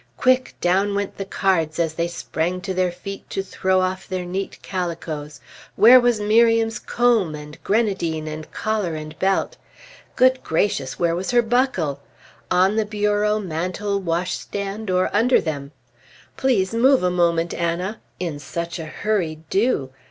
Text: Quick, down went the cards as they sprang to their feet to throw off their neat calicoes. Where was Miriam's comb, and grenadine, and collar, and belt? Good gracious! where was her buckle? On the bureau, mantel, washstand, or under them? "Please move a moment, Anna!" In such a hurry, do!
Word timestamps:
Quick, 0.17 0.55
down 0.61 0.95
went 0.95 1.17
the 1.19 1.25
cards 1.25 1.77
as 1.77 1.93
they 1.93 2.07
sprang 2.07 2.59
to 2.61 2.73
their 2.73 2.91
feet 2.91 3.29
to 3.29 3.43
throw 3.43 3.81
off 3.81 4.07
their 4.07 4.25
neat 4.25 4.57
calicoes. 4.63 5.39
Where 5.75 5.99
was 5.99 6.19
Miriam's 6.19 6.79
comb, 6.79 7.35
and 7.35 7.63
grenadine, 7.63 8.27
and 8.27 8.51
collar, 8.51 8.95
and 8.95 9.13
belt? 9.19 9.57
Good 10.15 10.41
gracious! 10.41 10.97
where 10.97 11.15
was 11.15 11.29
her 11.29 11.43
buckle? 11.43 11.99
On 12.49 12.77
the 12.77 12.85
bureau, 12.85 13.37
mantel, 13.37 13.99
washstand, 13.99 14.89
or 14.89 15.15
under 15.15 15.39
them? 15.39 15.71
"Please 16.35 16.73
move 16.73 17.03
a 17.03 17.11
moment, 17.11 17.53
Anna!" 17.53 17.99
In 18.19 18.39
such 18.39 18.79
a 18.79 18.85
hurry, 18.85 19.43
do! 19.51 19.91